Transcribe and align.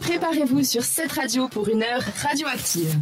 Préparez-vous 0.00 0.64
sur 0.64 0.82
cette 0.82 1.12
radio 1.12 1.48
pour 1.48 1.68
une 1.68 1.82
heure 1.82 2.02
radioactive. 2.22 2.98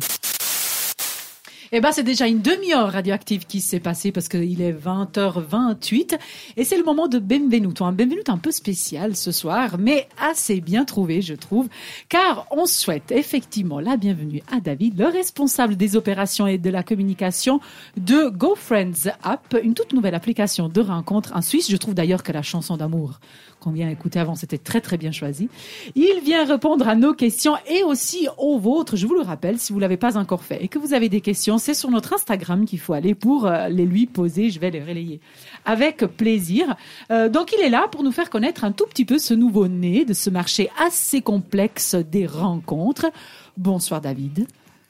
Eh 1.71 1.81
ben, 1.81 1.93
c'est 1.93 2.03
déjà 2.03 2.27
une 2.27 2.41
demi-heure 2.41 2.91
radioactive 2.91 3.47
qui 3.47 3.61
s'est 3.61 3.81
passée 3.81 4.11
parce 4.11 4.29
qu'il 4.29 4.63
est 4.63 4.73
20h28 4.73 6.19
et 6.57 6.65
c'est 6.65 6.79
le 6.79 6.85
moment 6.85 7.09
de 7.09 7.19
Benvenuto. 7.19 7.85
Un 7.85 7.93
Benvenuto 7.93 8.33
un 8.33 8.39
peu 8.39 8.53
spécial 8.53 9.15
ce 9.15 9.33
soir, 9.33 9.77
mais 9.79 10.09
assez 10.19 10.63
bien 10.63 10.87
trouvé, 10.87 11.21
je 11.21 11.35
trouve, 11.35 11.69
car 12.09 12.47
on 12.51 12.65
souhaite 12.65 13.13
effectivement 13.13 13.81
la 13.81 13.99
bienvenue 13.99 14.43
à 14.51 14.61
David, 14.61 14.99
le 14.99 15.07
responsable 15.07 15.77
des 15.77 15.95
opérations 15.95 16.47
et 16.47 16.57
de 16.57 16.71
la 16.71 16.83
communication 16.83 17.61
de 17.99 18.31
GoFriends 18.31 19.11
App, 19.23 19.55
une 19.63 19.75
toute 19.75 19.93
nouvelle 19.93 20.15
application 20.15 20.71
de 20.71 20.81
rencontre 20.81 21.37
en 21.37 21.43
Suisse. 21.43 21.71
Je 21.71 21.77
trouve 21.77 21.95
d'ailleurs 21.95 22.23
que 22.23 22.33
la 22.33 22.43
chanson 22.43 22.79
d'amour 22.79 23.21
qu'on 23.69 23.75
vient 23.75 23.89
écouter 23.91 24.19
avant, 24.19 24.35
c'était 24.35 24.59
très 24.59 24.81
très 24.81 24.97
bien 24.97 25.13
choisi. 25.13 25.49
Il 25.95 26.21
vient 26.25 26.45
répondre 26.45 26.89
à 26.89 26.95
nos 26.95 27.13
questions 27.13 27.55
et 27.71 27.83
aussi 27.83 28.29
aux 28.39 28.59
vôtres. 28.59 28.97
Je 28.97 29.07
vous 29.07 29.15
le 29.15 29.21
rappelle, 29.21 29.59
si 29.59 29.73
vous 29.73 29.79
l'avez 29.79 29.97
pas 29.99 30.17
encore 30.17 30.43
fait 30.43 30.65
et 30.65 30.69
que 30.69 30.79
vous 30.79 30.95
avez 30.95 31.09
des 31.09 31.21
questions, 31.21 31.59
c'est 31.59 31.75
sur 31.75 31.91
notre 31.91 32.15
Instagram 32.15 32.65
qu'il 32.65 32.81
faut 32.81 32.95
aller 32.95 33.15
pour 33.15 33.47
euh, 33.47 33.69
les 33.69 33.85
lui 33.85 34.07
poser. 34.07 34.51
Je 34.51 34.59
vais 34.59 34.71
les 34.71 34.83
relayer 34.83 35.21
avec 35.65 35.99
plaisir. 36.17 36.77
Euh, 37.11 37.29
donc 37.29 37.53
il 37.53 37.63
est 37.63 37.71
là 37.71 37.87
pour 37.91 38.03
nous 38.03 38.13
faire 38.13 38.31
connaître 38.31 38.65
un 38.65 38.73
tout 38.73 38.87
petit 38.87 39.05
peu 39.05 39.19
ce 39.19 39.35
nouveau-né 39.35 40.05
de 40.05 40.15
ce 40.15 40.31
marché 40.31 40.71
assez 40.85 41.21
complexe 41.21 41.95
des 41.95 42.27
rencontres. 42.27 43.07
Bonsoir 43.57 44.01
David. 44.01 44.47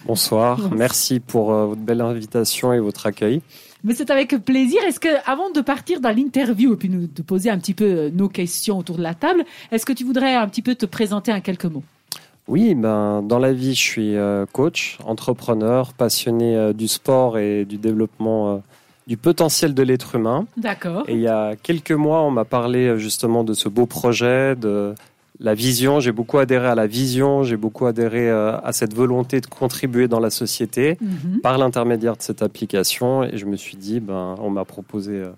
Bonsoir, 0.07 0.71
merci 0.73 1.19
pour 1.19 1.53
euh, 1.53 1.67
votre 1.67 1.81
belle 1.81 2.01
invitation 2.01 2.73
et 2.73 2.79
votre 2.79 3.07
accueil. 3.07 3.43
Mais 3.85 3.95
c'est 3.95 4.11
avec 4.11 4.37
plaisir. 4.45 4.83
Est-ce 4.87 5.01
que, 5.01 5.09
avant 5.27 5.51
de 5.51 5.61
partir 5.61 6.01
dans 6.01 6.11
l'interview 6.11 6.73
et 6.73 6.77
puis 6.77 6.89
nous 6.89 7.07
de 7.07 7.23
poser 7.23 7.51
un 7.51 7.59
petit 7.59 7.75
peu 7.75 7.85
euh, 7.85 8.11
nos 8.11 8.29
questions 8.29 8.79
autour 8.79 8.97
de 8.97 9.03
la 9.03 9.15
table, 9.15 9.45
est-ce 9.71 9.87
que 9.87 9.93
tu 9.93 10.05
voudrais 10.05 10.35
un 10.35 10.49
petit 10.49 10.63
peu 10.63 10.75
te 10.75 10.87
présenter 10.87 11.33
en 11.33 11.41
quelques 11.41 11.67
mots? 11.67 11.85
Oui, 12.49 12.75
ben 12.75 13.23
dans 13.23 13.39
la 13.39 13.53
vie, 13.53 13.75
je 13.75 13.81
suis 13.81 14.17
euh, 14.17 14.47
coach, 14.51 14.99
entrepreneur, 15.05 15.93
passionné 15.93 16.57
euh, 16.57 16.73
du 16.73 16.89
sport 16.89 17.39
et 17.39 17.65
du 17.65 17.77
développement 17.77 18.63
du 19.07 19.17
potentiel 19.17 19.75
de 19.75 19.83
l'être 19.83 20.17
humain. 20.17 20.47
D'accord. 20.57 21.05
Et 21.09 21.15
il 21.15 21.21
y 21.21 21.29
a 21.29 21.57
quelques 21.57 21.93
mois, 21.93 22.23
on 22.23 22.31
m'a 22.31 22.45
parlé 22.45 22.99
justement 22.99 23.43
de 23.43 23.55
ce 23.55 23.69
beau 23.69 23.87
projet, 23.87 24.55
de 24.55 24.95
la 25.41 25.55
vision, 25.55 26.01
j'ai 26.01 26.11
beaucoup 26.13 26.39
adhéré 26.39 26.67
à 26.67 26.75
la 26.75 26.87
vision, 26.89 27.45
j'ai 27.45 27.57
beaucoup 27.57 27.87
adhéré 27.87 28.29
euh, 28.29 28.59
à 28.61 28.73
cette 28.73 28.93
volonté 28.95 29.41
de 29.41 29.47
contribuer 29.47 30.09
dans 30.09 30.19
la 30.21 30.31
société 30.31 30.99
Mhm. 31.01 31.41
par 31.43 31.59
l'intermédiaire 31.59 32.17
de 32.17 32.23
cette 32.23 32.43
application. 32.43 33.23
Et 33.23 33.37
je 33.39 33.47
me 33.47 33.57
suis 33.57 33.77
dit, 33.77 34.01
ben, 34.01 34.35
on 34.41 34.51
m'a 34.51 34.65
proposé 34.65 35.13
euh, 35.13 35.31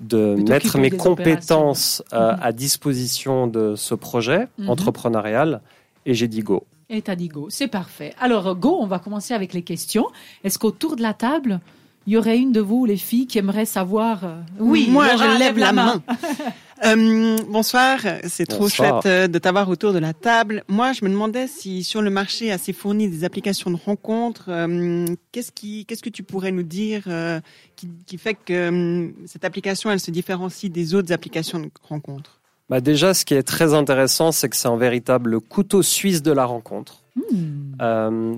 de 0.00 0.36
mettre 0.48 0.78
mes 0.78 0.90
compétences 0.90 2.02
euh, 2.12 2.32
Mhm. 2.32 2.38
à 2.42 2.52
disposition 2.52 3.46
de 3.46 3.74
ce 3.76 3.94
projet 3.94 4.48
Mhm. 4.58 4.70
entrepreneurial. 4.70 5.60
Et 6.06 6.14
j'ai 6.14 6.28
dit 6.28 6.40
go. 6.40 6.64
Et 6.88 7.02
t'as 7.02 7.16
dit 7.16 7.28
go. 7.28 7.48
C'est 7.50 7.68
parfait. 7.68 8.14
Alors, 8.18 8.54
go, 8.56 8.78
on 8.80 8.86
va 8.86 8.98
commencer 8.98 9.34
avec 9.34 9.52
les 9.52 9.60
questions. 9.62 10.06
Est-ce 10.42 10.58
qu'autour 10.58 10.96
de 10.96 11.02
la 11.02 11.12
table, 11.12 11.60
il 12.06 12.14
y 12.14 12.16
aurait 12.16 12.38
une 12.38 12.52
de 12.52 12.60
vous, 12.62 12.86
les 12.86 12.96
filles, 12.96 13.26
qui 13.26 13.36
aimerait 13.38 13.66
savoir 13.66 14.24
euh, 14.24 14.36
moi 14.58 15.12
Laura, 15.12 15.34
je 15.34 15.38
lève 15.38 15.58
la 15.58 15.72
main. 15.72 16.02
Euh, 16.84 17.36
bonsoir, 17.48 17.98
c'est 18.28 18.46
trop 18.46 18.60
Bonsoir. 18.64 19.02
chouette 19.02 19.06
euh, 19.06 19.26
de 19.28 19.38
t'avoir 19.38 19.68
autour 19.68 19.92
de 19.92 19.98
la 19.98 20.12
table. 20.12 20.62
Moi, 20.68 20.92
je 20.92 21.04
me 21.04 21.10
demandais 21.10 21.48
si 21.48 21.82
sur 21.82 22.02
le 22.02 22.10
marché 22.10 22.52
assez 22.52 22.72
fourni 22.72 23.08
des 23.08 23.24
applications 23.24 23.70
de 23.70 23.76
rencontres, 23.76 24.44
euh, 24.48 25.06
qu'est-ce 25.32 25.50
qui, 25.50 25.84
qu'est-ce 25.86 26.02
que 26.02 26.08
tu 26.10 26.22
pourrais 26.22 26.52
nous 26.52 26.62
dire 26.62 27.02
euh, 27.08 27.40
qui, 27.74 27.88
qui 28.06 28.16
fait 28.16 28.34
que 28.34 28.52
euh, 28.52 29.08
cette 29.26 29.44
application, 29.44 29.90
elle 29.90 29.98
se 30.00 30.10
différencie 30.12 30.70
des 30.70 30.94
autres 30.94 31.12
applications 31.12 31.58
de 31.58 31.68
rencontres? 31.82 32.38
Bah 32.70 32.80
déjà, 32.80 33.12
ce 33.14 33.24
qui 33.24 33.34
est 33.34 33.42
très 33.42 33.74
intéressant, 33.74 34.30
c'est 34.30 34.48
que 34.48 34.54
c'est 34.56 34.68
un 34.68 34.76
véritable 34.76 35.40
couteau 35.40 35.82
suisse 35.82 36.22
de 36.22 36.32
la 36.32 36.44
rencontre. 36.44 37.02
Hmm, 37.16 37.72
Euh, 37.80 38.34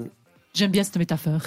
J'aime 0.54 0.70
bien 0.70 0.82
cette 0.82 0.96
métaphore. 0.96 1.42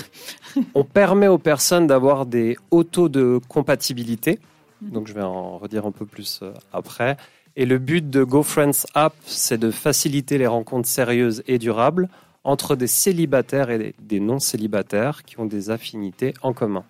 on 0.75 0.83
permet 0.83 1.27
aux 1.27 1.37
personnes 1.37 1.87
d'avoir 1.87 2.25
des 2.25 2.55
autos 2.71 3.09
de 3.09 3.39
compatibilité. 3.49 4.39
Donc, 4.91 5.07
je 5.07 5.13
vais 5.13 5.21
en 5.21 5.57
redire 5.57 5.85
un 5.85 5.91
peu 5.91 6.05
plus 6.05 6.39
euh, 6.43 6.53
après. 6.71 7.17
Et 7.55 7.65
le 7.65 7.77
but 7.77 8.09
de 8.09 8.23
GoFriends 8.23 8.85
App, 8.95 9.13
c'est 9.25 9.57
de 9.57 9.69
faciliter 9.71 10.37
les 10.37 10.47
rencontres 10.47 10.87
sérieuses 10.87 11.43
et 11.47 11.57
durables 11.59 12.09
entre 12.43 12.75
des 12.75 12.87
célibataires 12.87 13.69
et 13.69 13.93
des 13.99 14.19
non-célibataires 14.19 15.23
qui 15.23 15.39
ont 15.39 15.45
des 15.45 15.69
affinités 15.69 16.33
en 16.41 16.51
commun. 16.53 16.83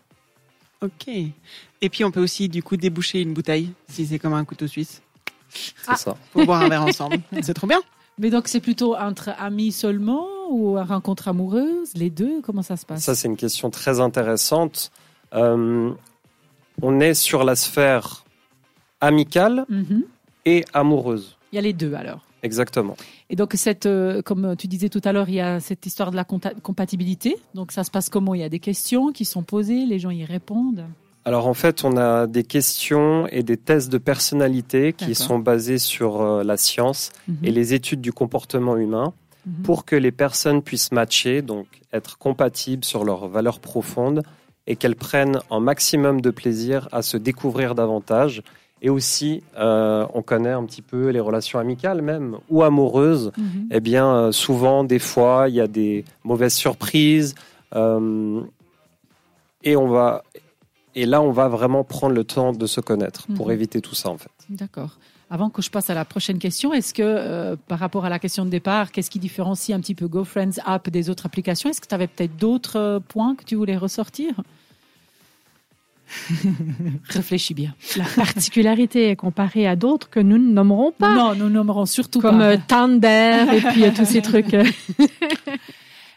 Ok. 0.82 1.08
Et 1.08 1.90
puis 1.90 2.04
on 2.04 2.12
peut 2.12 2.22
aussi 2.22 2.50
du 2.50 2.64
coup 2.64 2.76
déboucher 2.78 3.22
une 3.22 3.34
bouteille 3.34 3.72
si 3.90 4.06
c'est 4.06 4.20
comme 4.20 4.34
un 4.34 4.46
couteau 4.46 4.68
suisse 4.68 5.02
C'est 5.50 5.74
Ah. 5.88 5.96
ça. 5.96 6.16
pour 6.32 6.46
boire 6.46 6.62
un 6.62 6.70
verre 6.70 6.84
ensemble. 6.84 7.18
C'est 7.42 7.54
trop 7.54 7.68
bien. 7.68 7.80
Mais 8.20 8.30
donc, 8.30 8.48
c'est 8.48 8.60
plutôt 8.60 8.96
entre 8.96 9.30
amis 9.40 9.72
seulement 9.72 10.28
ou 10.50 10.78
une 10.78 10.84
rencontre 10.84 11.28
amoureuse 11.30 11.94
Les 11.96 12.10
deux? 12.12 12.42
Comment 12.42 12.62
ça 12.62 12.78
se 12.78 12.86
passe? 12.86 13.04
Ça, 13.04 13.16
c'est 13.16 13.28
une 13.28 13.38
question 13.38 13.70
très 13.72 14.00
intéressante. 14.00 14.92
Euh, 15.34 15.92
on 16.82 17.00
est 17.00 17.14
sur 17.14 17.44
la 17.44 17.56
sphère 17.56 18.24
amicale 19.02 19.66
Mhm. 19.70 20.04
et 20.46 20.66
amoureuse. 20.74 21.38
Il 21.52 21.56
y 21.56 21.60
a 21.60 21.62
les 21.62 21.74
deux 21.74 21.94
alors. 21.94 22.26
Exactement. 22.42 22.98
Et 23.30 23.38
donc, 23.38 23.54
cette, 23.56 23.86
euh, 23.86 24.22
comme 24.22 24.56
tu 24.58 24.68
disais 24.68 24.90
tout 24.90 25.00
à 25.06 25.14
l'heure, 25.14 25.30
il 25.30 25.36
y 25.36 25.40
a 25.42 25.62
cette 25.62 25.86
histoire 25.86 26.12
de 26.12 26.18
la 26.18 26.26
compatibilité. 26.26 27.38
Donc, 27.56 27.72
ça 27.72 27.86
se 27.86 27.92
passe 27.92 28.10
comment? 28.10 28.34
Il 28.36 28.42
y 28.42 28.44
a 28.44 28.50
des 28.50 28.60
questions 28.60 29.14
qui 29.14 29.24
sont 29.24 29.44
posées, 29.44 29.86
les 29.86 29.98
gens 30.00 30.10
y 30.10 30.26
répondent. 30.26 30.86
Alors 31.26 31.48
en 31.48 31.54
fait, 31.54 31.86
on 31.86 31.96
a 31.96 32.28
des 32.28 32.44
questions 32.44 33.28
et 33.28 33.44
des 33.44 33.56
tests 33.56 33.90
de 33.90 33.98
personnalité 33.98 34.92
qui 34.92 35.16
sont 35.16 35.40
basés 35.40 35.78
sur 35.78 36.22
euh, 36.22 36.44
la 36.44 36.58
science 36.58 37.14
Mhm. 37.30 37.38
et 37.44 37.52
les 37.52 37.74
études 37.74 38.02
du 38.02 38.12
comportement 38.12 38.76
humain 38.76 39.14
Mhm. 39.46 39.64
pour 39.64 39.86
que 39.86 39.96
les 39.96 40.12
personnes 40.12 40.62
puissent 40.62 40.92
matcher, 40.92 41.42
donc 41.42 41.68
être 41.94 42.18
compatibles 42.18 42.84
sur 42.84 43.06
leurs 43.06 43.30
valeurs 43.30 43.62
profondes 43.62 44.22
et 44.68 44.76
qu'elles 44.76 44.96
prennent 44.96 45.40
un 45.52 45.60
maximum 45.60 46.22
de 46.22 46.30
plaisir 46.30 46.88
à 46.92 47.02
se 47.02 47.18
découvrir 47.18 47.76
davantage. 47.76 48.42
Et 48.82 48.90
aussi, 48.90 49.44
euh, 49.58 50.06
on 50.14 50.22
connaît 50.22 50.52
un 50.52 50.66
petit 50.66 50.82
peu 50.82 51.10
les 51.10 51.20
relations 51.22 51.58
amicales 51.60 52.02
même 52.02 52.38
ou 52.50 52.64
amoureuses. 52.64 53.32
Mhm. 53.38 53.70
Eh 53.72 53.80
bien, 53.80 54.08
euh, 54.14 54.32
souvent, 54.32 54.84
des 54.84 55.00
fois, 55.00 55.48
il 55.48 55.56
y 55.56 55.62
a 55.62 55.68
des 55.68 56.04
mauvaises 56.24 56.54
surprises. 56.56 57.36
euh, 57.76 58.42
et 59.64 59.76
on 59.76 59.88
va, 59.88 60.24
et 60.96 61.06
là, 61.06 61.22
on 61.22 61.32
va 61.32 61.48
vraiment 61.48 61.84
prendre 61.84 62.14
le 62.14 62.24
temps 62.24 62.52
de 62.52 62.66
se 62.68 62.82
connaître 62.82 63.28
pour 63.36 63.48
Mhm. 63.48 63.54
éviter 63.54 63.82
tout 63.82 63.96
ça, 63.96 64.10
en 64.10 64.18
fait. 64.18 64.30
D'accord. 64.50 64.98
Avant 65.34 65.50
que 65.50 65.64
je 65.64 65.72
passe 65.72 65.90
à 65.90 65.96
la 65.96 66.06
prochaine 66.06 66.38
question, 66.38 66.74
est-ce 66.74 66.94
que 66.94 67.02
euh, 67.04 67.56
par 67.68 67.80
rapport 67.80 68.06
à 68.06 68.10
la 68.10 68.20
question 68.20 68.46
de 68.46 68.52
départ, 68.52 68.92
qu'est-ce 68.92 69.10
qui 69.10 69.18
différencie 69.18 69.76
un 69.76 69.80
petit 69.82 69.96
peu 69.96 70.08
GoFriends 70.08 70.60
App 70.64 70.92
des 70.92 71.10
autres 71.10 71.26
applications? 71.26 71.72
Est-ce 71.72 71.82
que 71.82 71.88
tu 71.88 71.96
avais 71.96 72.06
peut-être 72.06 72.38
d'autres 72.38 72.76
euh, 72.78 73.00
points 73.00 73.34
que 73.36 73.44
tu 73.44 73.56
voulais 73.56 73.76
ressortir? 73.76 74.36
Réfléchis 77.10 77.56
bien. 77.56 77.74
La 77.98 78.06
particularité 78.16 79.16
comparée 79.16 79.66
à 79.68 79.76
d'autres 79.76 80.08
que 80.12 80.20
nous 80.20 80.38
ne 80.38 80.52
nommerons 80.54 80.92
pas, 80.92 81.16
Non, 81.16 81.34
nous 81.34 81.50
nommerons 81.50 81.88
surtout 81.88 82.22
comme 82.22 82.38
pas. 82.38 82.52
euh, 82.52 82.58
Tinder 82.68 83.46
et 83.56 83.62
puis 83.62 83.92
tous 83.92 84.06
ces 84.06 84.22
trucs. 84.30 84.54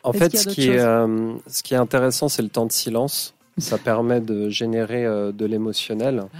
En 0.02 0.12
Est-ce 0.12 0.18
fait, 0.18 0.36
ce 0.36 0.48
qui, 0.48 0.68
est, 0.68 0.76
choses? 0.76 0.84
euh, 0.84 1.32
ce 1.46 1.62
qui 1.62 1.72
est 1.72 1.78
intéressant, 1.78 2.28
c'est 2.28 2.42
le 2.42 2.50
temps 2.50 2.66
de 2.66 2.72
silence. 2.72 3.32
Ça 3.56 3.78
permet 3.78 4.20
de 4.20 4.50
générer 4.50 5.06
euh, 5.06 5.32
de 5.32 5.46
l'émotionnel. 5.46 6.24
Ah. 6.34 6.38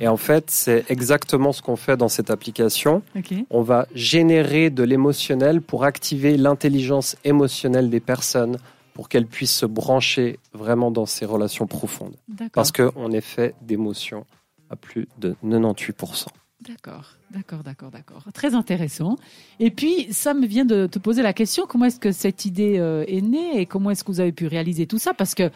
Et 0.00 0.08
en 0.08 0.16
fait, 0.16 0.50
c'est 0.50 0.84
exactement 0.88 1.52
ce 1.52 1.62
qu'on 1.62 1.76
fait 1.76 1.96
dans 1.96 2.08
cette 2.08 2.30
application. 2.30 3.02
On 3.50 3.62
va 3.62 3.86
générer 3.94 4.70
de 4.70 4.82
l'émotionnel 4.82 5.60
pour 5.62 5.84
activer 5.84 6.36
l'intelligence 6.36 7.16
émotionnelle 7.24 7.90
des 7.90 8.00
personnes 8.00 8.58
pour 8.94 9.08
qu'elles 9.08 9.26
puissent 9.26 9.56
se 9.56 9.66
brancher 9.66 10.38
vraiment 10.52 10.90
dans 10.90 11.06
ces 11.06 11.24
relations 11.24 11.66
profondes. 11.66 12.16
Parce 12.52 12.72
qu'on 12.72 13.12
est 13.12 13.20
fait 13.20 13.54
d'émotions 13.62 14.26
à 14.68 14.76
plus 14.76 15.08
de 15.18 15.34
98%. 15.44 16.26
D'accord, 16.68 17.16
d'accord, 17.30 17.62
d'accord, 17.62 17.90
d'accord. 17.90 18.24
Très 18.34 18.54
intéressant. 18.54 19.16
Et 19.60 19.70
puis, 19.70 20.12
ça 20.12 20.34
me 20.34 20.46
vient 20.46 20.66
de 20.66 20.86
te 20.86 20.98
poser 20.98 21.22
la 21.22 21.32
question, 21.32 21.64
comment 21.66 21.86
est-ce 21.86 21.98
que 21.98 22.12
cette 22.12 22.44
idée 22.44 22.78
euh, 22.78 23.04
est 23.08 23.22
née 23.22 23.60
et 23.60 23.66
comment 23.66 23.90
est-ce 23.90 24.04
que 24.04 24.12
vous 24.12 24.20
avez 24.20 24.32
pu 24.32 24.46
réaliser 24.46 24.86
tout 24.86 24.98
ça? 24.98 25.14
Parce 25.14 25.34
que 25.34 25.50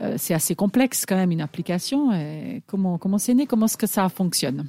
euh, 0.00 0.14
c'est 0.18 0.34
assez 0.34 0.54
complexe 0.54 1.04
quand 1.06 1.16
même, 1.16 1.30
une 1.30 1.40
application. 1.40 2.10
Comment 2.66 2.98
comment 2.98 3.18
c'est 3.18 3.34
né? 3.34 3.46
Comment 3.46 3.66
est-ce 3.66 3.76
que 3.76 3.86
ça 3.86 4.08
fonctionne? 4.08 4.66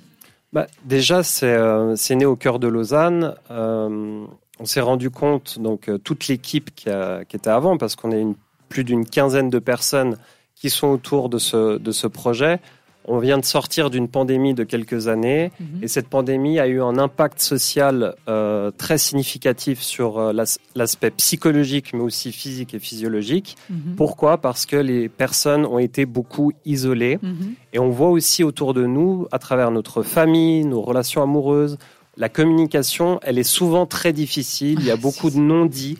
Bah, 0.53 0.67
déjà, 0.85 1.23
c'est 1.23 1.45
euh, 1.45 1.95
c'est 1.95 2.15
né 2.15 2.25
au 2.25 2.35
cœur 2.35 2.59
de 2.59 2.67
Lausanne. 2.67 3.35
Euh, 3.49 4.25
on 4.59 4.65
s'est 4.65 4.81
rendu 4.81 5.09
compte, 5.09 5.59
donc 5.59 5.89
toute 6.03 6.27
l'équipe 6.27 6.75
qui, 6.75 6.89
qui 7.29 7.35
était 7.35 7.49
avant, 7.49 7.77
parce 7.77 7.95
qu'on 7.95 8.11
est 8.11 8.25
plus 8.69 8.83
d'une 8.83 9.05
quinzaine 9.05 9.49
de 9.49 9.57
personnes 9.57 10.17
qui 10.53 10.69
sont 10.69 10.87
autour 10.89 11.29
de 11.29 11.39
ce 11.39 12.07
projet. 12.07 12.59
On 13.05 13.17
vient 13.17 13.37
de 13.39 13.45
sortir 13.45 13.89
d'une 13.89 14.07
pandémie 14.07 14.53
de 14.53 14.63
quelques 14.63 15.07
années 15.07 15.51
Mhm. 15.59 15.83
et 15.83 15.87
cette 15.87 16.07
pandémie 16.07 16.59
a 16.59 16.67
eu 16.67 16.81
un 16.81 16.97
impact 16.99 17.41
social 17.41 18.15
euh, 18.29 18.69
très 18.77 18.97
significatif 18.97 19.81
sur 19.81 20.19
euh, 20.19 20.33
l'as- 20.33 20.59
l'aspect 20.75 21.09
psychologique, 21.11 21.93
mais 21.93 22.01
aussi 22.01 22.31
physique 22.31 22.73
et 22.75 22.79
physiologique. 22.79 23.57
Mhm. 23.69 23.95
Pourquoi? 23.97 24.37
Parce 24.37 24.65
que 24.65 24.75
les 24.75 25.09
personnes 25.09 25.65
ont 25.65 25.79
été 25.79 26.05
beaucoup 26.05 26.51
isolées 26.65 27.17
Mhm. 27.21 27.53
et 27.73 27.79
on 27.79 27.89
voit 27.89 28.09
aussi 28.09 28.43
autour 28.43 28.73
de 28.73 28.85
nous, 28.85 29.27
à 29.31 29.39
travers 29.39 29.71
notre 29.71 30.03
famille, 30.03 30.63
nos 30.65 30.81
relations 30.81 31.23
amoureuses, 31.23 31.77
la 32.17 32.29
communication, 32.29 33.19
elle 33.23 33.39
est 33.39 33.43
souvent 33.43 33.85
très 33.87 34.13
difficile. 34.13 34.77
Il 34.79 34.85
y 34.85 34.91
a 34.91 34.95
beaucoup 34.97 35.29
de 35.31 35.37
non-dits. 35.37 35.97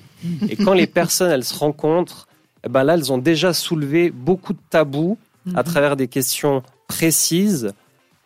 Et 0.50 0.56
quand 0.56 0.74
les 0.74 0.86
personnes, 0.86 1.32
elles 1.32 1.44
se 1.46 1.58
rencontrent, 1.58 2.28
eh 2.64 2.70
ben 2.70 2.84
là, 2.84 2.94
elles 2.94 3.12
ont 3.12 3.18
déjà 3.18 3.54
soulevé 3.54 4.12
beaucoup 4.12 4.54
de 4.54 4.60
tabous 4.70 5.18
à 5.56 5.64
travers 5.64 5.96
des 5.96 6.08
questions 6.08 6.62
précises, 6.92 7.72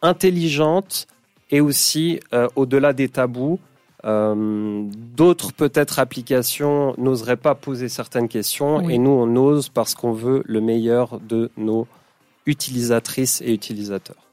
intelligentes 0.02 1.06
et 1.52 1.62
aussi 1.62 2.20
euh, 2.34 2.48
au-delà 2.56 2.94
des 2.94 3.10
tabous. 3.10 3.60
euh, 4.06 4.84
D'autres 5.16 5.52
peut-être 5.54 6.00
applications 6.00 6.96
n'oseraient 6.98 7.38
pas 7.38 7.54
poser 7.56 7.90
certaines 7.90 8.28
questions 8.28 8.78
Oui. 8.78 8.94
et 8.96 8.98
nous 8.98 9.12
on 9.12 9.36
ose 9.36 9.70
parce 9.70 9.94
qu'on 9.94 10.14
veut 10.14 10.42
le 10.46 10.62
meilleur 10.62 11.20
de 11.20 11.50
nos 11.58 11.88
utilisatrices 12.48 13.42
et 13.42 13.54
utilisateurs. 13.54 14.24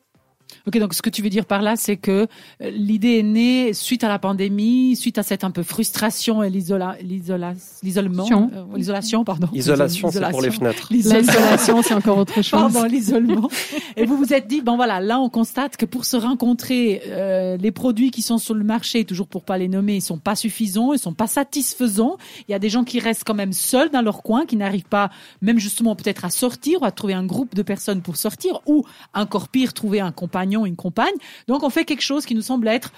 Ok, 0.66 0.78
donc 0.78 0.94
ce 0.94 1.02
que 1.02 1.10
tu 1.10 1.22
veux 1.22 1.28
dire 1.30 1.46
par 1.46 1.62
là, 1.62 1.76
c'est 1.76 1.96
que 1.96 2.26
euh, 2.62 2.70
l'idée 2.70 3.18
est 3.18 3.22
née 3.22 3.72
suite 3.72 4.04
à 4.04 4.08
la 4.08 4.18
pandémie, 4.18 4.96
suite 4.96 5.18
à 5.18 5.22
cette 5.22 5.44
un 5.44 5.50
peu 5.50 5.62
frustration 5.62 6.42
et 6.42 6.50
l'isola- 6.50 6.96
l'isola- 7.02 7.54
l'isolement, 7.82 8.24
Isolation. 8.24 8.50
euh, 8.54 8.76
l'isolation, 8.76 9.24
pardon. 9.24 9.48
Isolation, 9.52 10.10
c'est 10.10 10.20
pour 10.30 10.40
les 10.42 10.48
L'isolation. 10.48 10.60
fenêtres. 10.60 10.88
L'isolation. 10.90 11.32
L'isolation, 11.32 11.82
c'est 11.82 11.94
encore 11.94 12.18
autre 12.18 12.34
chose. 12.42 12.50
Pardon, 12.50 12.84
l'isolement. 12.84 13.48
Et 13.96 14.04
vous 14.06 14.16
vous 14.16 14.32
êtes 14.32 14.46
dit, 14.46 14.60
bon 14.60 14.76
voilà, 14.76 15.00
là 15.00 15.20
on 15.20 15.28
constate 15.28 15.76
que 15.76 15.86
pour 15.86 16.04
se 16.04 16.16
rencontrer, 16.16 17.02
euh, 17.08 17.56
les 17.56 17.70
produits 17.72 18.10
qui 18.10 18.22
sont 18.22 18.38
sur 18.38 18.54
le 18.54 18.64
marché, 18.64 19.04
toujours 19.04 19.26
pour 19.28 19.42
pas 19.44 19.58
les 19.58 19.68
nommer, 19.68 19.96
ils 19.96 20.00
sont 20.02 20.18
pas 20.18 20.34
suffisants, 20.36 20.92
ils 20.92 20.98
sont 20.98 21.12
pas 21.14 21.26
satisfaisants. 21.26 22.16
Il 22.48 22.52
y 22.52 22.54
a 22.54 22.58
des 22.58 22.68
gens 22.68 22.84
qui 22.84 22.98
restent 22.98 23.24
quand 23.24 23.34
même 23.34 23.52
seuls 23.52 23.90
dans 23.90 24.02
leur 24.02 24.22
coin, 24.22 24.46
qui 24.46 24.56
n'arrivent 24.56 24.84
pas, 24.88 25.10
même 25.42 25.58
justement 25.58 25.94
peut-être 25.96 26.24
à 26.24 26.30
sortir 26.30 26.82
ou 26.82 26.84
à 26.84 26.90
trouver 26.90 27.14
un 27.14 27.24
groupe 27.24 27.54
de 27.54 27.62
personnes 27.62 28.00
pour 28.02 28.16
sortir, 28.16 28.60
ou 28.66 28.84
encore 29.14 29.48
pire, 29.48 29.72
trouver 29.72 30.00
un 30.00 30.12
compagnon, 30.12 30.41
une 30.42 30.76
compagne. 30.76 31.14
Donc 31.48 31.62
on 31.62 31.70
fait 31.70 31.84
quelque 31.84 32.02
chose 32.02 32.26
qui 32.26 32.34
nous 32.34 32.42
semble 32.42 32.68
être 32.68 32.92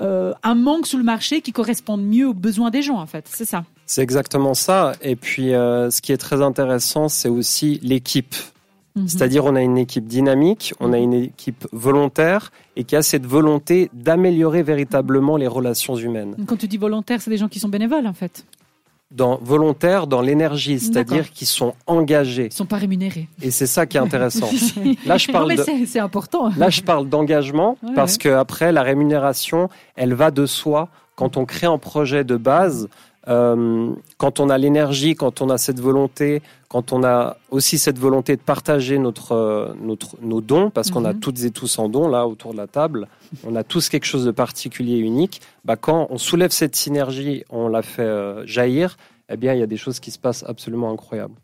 euh, 0.00 0.32
un 0.44 0.54
manque 0.54 0.86
sur 0.86 0.98
le 0.98 1.04
marché 1.04 1.40
qui 1.40 1.52
correspond 1.52 1.96
mieux 1.96 2.28
aux 2.28 2.34
besoins 2.34 2.70
des 2.70 2.82
gens, 2.82 2.98
en 3.00 3.06
fait. 3.06 3.26
C'est 3.28 3.44
ça. 3.44 3.64
C'est 3.86 4.02
exactement 4.02 4.54
ça. 4.54 4.92
Et 5.02 5.16
puis, 5.16 5.54
euh, 5.54 5.90
ce 5.90 6.00
qui 6.00 6.12
est 6.12 6.18
très 6.18 6.40
intéressant, 6.40 7.08
c'est 7.08 7.28
aussi 7.28 7.80
l'équipe. 7.82 8.36
Mhm. 8.94 9.08
C'est-à-dire, 9.08 9.44
on 9.44 9.56
a 9.56 9.60
une 9.60 9.76
équipe 9.76 10.06
dynamique, 10.06 10.72
on 10.78 10.92
a 10.92 10.98
une 10.98 11.14
équipe 11.14 11.66
volontaire 11.72 12.52
et 12.76 12.84
qui 12.84 12.94
a 12.94 13.02
cette 13.02 13.26
volonté 13.26 13.90
d'améliorer 13.92 14.62
véritablement 14.62 15.36
les 15.36 15.48
relations 15.48 15.96
humaines. 15.96 16.36
Quand 16.46 16.56
tu 16.56 16.68
dis 16.68 16.76
volontaire, 16.76 17.20
c'est 17.20 17.30
des 17.30 17.36
gens 17.36 17.48
qui 17.48 17.58
sont 17.58 17.68
bénévoles, 17.68 18.06
en 18.06 18.12
fait. 18.12 18.44
Dans 19.10 19.38
volontaire, 19.40 20.06
dans 20.06 20.20
l'énergie, 20.20 20.78
c'est-à-dire 20.78 21.30
qu'ils 21.30 21.46
sont 21.46 21.74
engagés. 21.86 22.46
Ils 22.46 22.52
sont 22.52 22.66
pas 22.66 22.76
rémunérés. 22.76 23.26
Et 23.40 23.50
c'est 23.50 23.66
ça 23.66 23.86
qui 23.86 23.96
est 23.96 24.00
intéressant. 24.00 24.50
Là, 25.06 25.16
je 25.16 25.32
parle 25.32 25.54
c'est 25.86 25.98
important. 25.98 26.50
là, 26.58 26.68
je 26.68 26.82
parle 26.82 27.08
d'engagement 27.08 27.78
Ouais, 27.82 27.94
parce 27.94 28.12
ouais. 28.12 28.18
que 28.18 28.28
après, 28.28 28.70
la 28.70 28.82
rémunération, 28.82 29.70
elle 29.96 30.12
va 30.12 30.30
de 30.30 30.44
soi. 30.44 30.88
Quand 31.16 31.36
on 31.38 31.46
crée 31.46 31.66
un 31.66 31.78
projet 31.78 32.22
de 32.22 32.36
base, 32.36 32.88
euh, 33.28 33.90
quand 34.16 34.40
on 34.40 34.48
a 34.50 34.58
l'énergie, 34.58 35.14
quand 35.14 35.42
on 35.42 35.50
a 35.50 35.58
cette 35.58 35.80
volonté, 35.80 36.42
quand 36.68 36.92
on 36.92 37.02
a 37.04 37.36
aussi 37.50 37.78
cette 37.78 37.98
volonté 37.98 38.36
de 38.36 38.40
partager 38.40 38.98
notre, 38.98 39.32
euh, 39.32 39.72
notre, 39.80 40.16
nos 40.22 40.40
dons, 40.40 40.70
parce 40.70 40.90
qu'on 40.90 41.04
a 41.04 41.12
Mhm. 41.12 41.20
toutes 41.20 41.44
et 41.44 41.50
tous 41.50 41.78
en 41.78 41.88
dons 41.88 42.08
là 42.08 42.26
autour 42.26 42.52
de 42.52 42.58
la 42.58 42.66
table, 42.66 43.08
on 43.46 43.54
a 43.56 43.64
tous 43.64 43.88
quelque 43.88 44.06
chose 44.06 44.24
de 44.24 44.30
particulier 44.30 44.94
et 44.96 45.00
unique. 45.00 45.40
Bah, 45.64 45.76
quand 45.76 46.06
on 46.10 46.18
soulève 46.18 46.50
cette 46.50 46.76
synergie, 46.76 47.44
on 47.50 47.68
la 47.68 47.82
fait 47.82 48.02
euh, 48.02 48.46
jaillir, 48.46 48.96
eh 49.30 49.36
bien, 49.36 49.52
il 49.52 49.60
y 49.60 49.62
a 49.62 49.66
des 49.66 49.76
choses 49.76 50.00
qui 50.00 50.10
se 50.10 50.18
passent 50.18 50.42
absolument 50.46 50.90
incroyables. 50.90 51.34